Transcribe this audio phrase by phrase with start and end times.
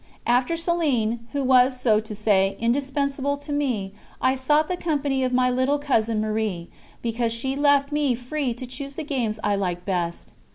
[0.25, 5.31] After Céline, who was, so to say, indispensable to me, I sought the company of
[5.31, 6.69] my little cousin Marie,
[7.03, 10.33] because she left me free to choose the games I liked best.